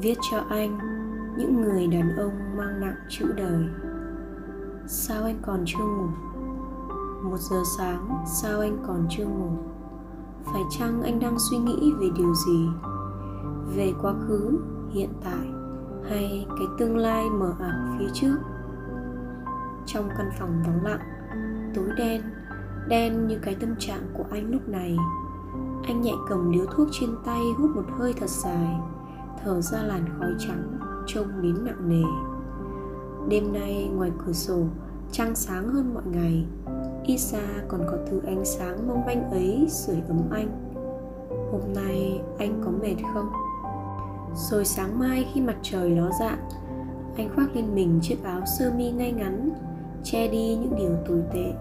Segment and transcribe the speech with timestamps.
[0.00, 0.78] viết cho anh
[1.38, 3.64] những người đàn ông mang nặng chữ đời.
[4.86, 6.06] Sao anh còn chưa ngủ?
[7.22, 9.50] Một giờ sáng, sao anh còn chưa ngủ?
[10.44, 12.68] Phải chăng anh đang suy nghĩ về điều gì?
[13.76, 14.58] Về quá khứ,
[14.90, 15.48] hiện tại
[16.10, 18.36] hay cái tương lai mờ ảo phía trước?
[19.86, 21.00] Trong căn phòng vắng lặng,
[21.74, 22.22] tối đen
[22.88, 24.96] đen như cái tâm trạng của anh lúc này,
[25.86, 28.80] anh nhẹ cầm điếu thuốc trên tay hút một hơi thật dài
[29.44, 32.02] thở ra làn khói trắng trông đến nặng nề.
[33.28, 34.62] Đêm nay, ngoài cửa sổ,
[35.12, 36.46] trăng sáng hơn mọi ngày.
[37.04, 40.74] Ít ra còn có thứ ánh sáng mong manh ấy, sưởi ấm anh.
[41.52, 43.28] Hôm nay, anh có mệt không?
[44.34, 46.38] Rồi sáng mai khi mặt trời ló dạng,
[47.16, 49.50] anh khoác lên mình chiếc áo sơ mi ngay ngắn,
[50.04, 51.52] che đi những điều tồi tệ.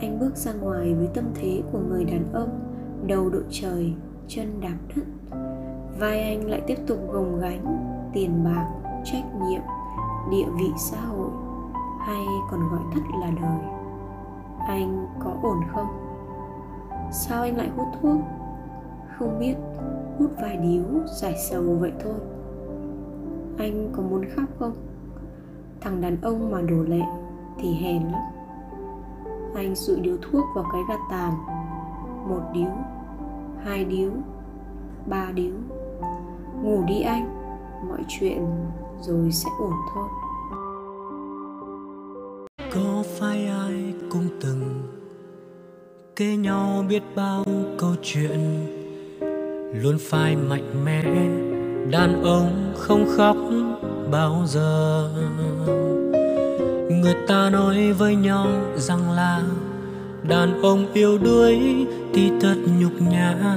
[0.00, 2.60] Anh bước ra ngoài với tâm thế của người đàn ông,
[3.06, 3.94] đầu đội trời,
[4.28, 5.02] chân đạp đất
[6.00, 7.64] vai anh lại tiếp tục gồng gánh,
[8.12, 8.66] tiền bạc,
[9.04, 9.60] trách nhiệm,
[10.30, 11.30] địa vị xã hội,
[12.00, 13.60] hay còn gọi tắt là đời.
[14.66, 15.86] Anh có ổn không?
[17.12, 18.16] Sao anh lại hút thuốc?
[19.18, 19.54] Không biết,
[20.18, 22.20] hút vài điếu, giải sầu vậy thôi.
[23.58, 24.72] Anh có muốn khóc không?
[25.80, 27.02] Thằng đàn ông mà đổ lệ,
[27.58, 28.22] thì hèn lắm.
[29.54, 31.32] Anh dụi điếu thuốc vào cái gạt tàn
[32.28, 32.70] một điếu,
[33.64, 34.10] hai điếu,
[35.06, 35.52] ba điếu
[36.62, 37.36] ngủ đi anh.
[37.88, 38.46] Mọi chuyện
[39.00, 40.08] rồi sẽ ổn thôi.
[42.74, 44.82] Có phải ai cũng từng
[46.16, 47.44] kể nhau biết bao
[47.78, 48.66] câu chuyện?
[49.72, 51.02] Luôn phải mạnh mẽ,
[51.90, 53.36] đàn ông không khóc
[54.10, 55.08] bao giờ.
[56.90, 59.42] Người ta nói với nhau rằng là
[60.28, 63.56] đàn ông yêu đuối thì thật nhục nhã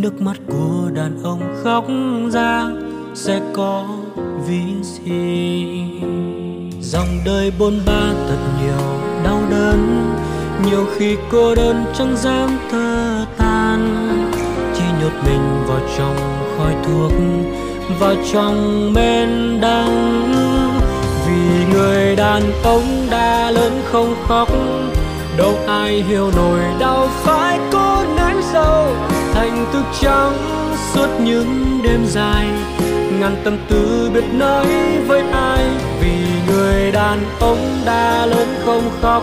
[0.00, 1.84] nước mắt của đàn ông khóc
[2.32, 2.66] ra
[3.14, 3.86] sẽ có
[4.46, 5.74] vì gì?
[6.80, 10.10] Dòng đời bôn ba thật nhiều đau đớn,
[10.66, 13.80] nhiều khi cô đơn chẳng dám thơ tan
[14.74, 16.16] chỉ nhốt mình vào trong
[16.56, 17.12] khói thuốc,
[18.00, 20.32] vào trong men đắng.
[21.26, 24.48] Vì người đàn ông đã lớn không khóc,
[25.38, 28.86] đâu ai hiểu nổi đau phải cô nén sâu
[29.72, 30.32] thức trắng
[30.94, 32.46] suốt những đêm dài.
[33.20, 34.66] Ngàn tâm tư biết nói
[35.06, 35.64] với ai,
[36.00, 36.16] vì
[36.48, 39.22] người đàn ông đã lớn không khóc.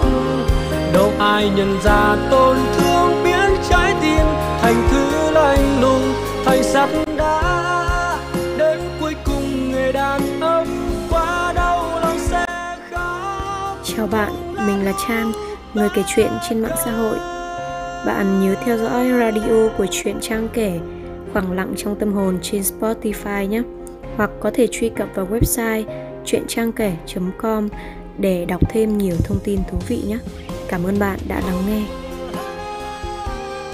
[0.94, 4.26] Đâu ai nhận ra tổn thương biến trái tim,
[4.62, 6.14] thành thứ lạnh lùng,
[6.46, 8.18] thành sắt đá
[8.58, 9.72] đến cuối cùng.
[9.72, 10.68] Người đàn ông
[11.10, 12.46] quá đau lòng sẽ
[12.92, 13.78] khóc.
[13.84, 15.32] Chào bạn, mình là chan,
[15.74, 17.45] người kể chuyện trên mạng xã hội
[18.06, 20.80] bạn nhớ theo dõi radio của chuyện trang kể,
[21.34, 23.62] khoảng lặng trong tâm hồn trên Spotify nhé.
[24.18, 25.84] Hoặc có thể truy cập vào website
[26.26, 26.94] chuyện trang kể
[27.38, 27.70] com
[28.18, 30.18] để đọc thêm nhiều thông tin thú vị nhé.
[30.68, 32.05] Cảm ơn bạn đã lắng nghe.